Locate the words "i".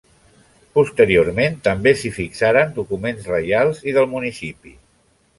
3.91-3.93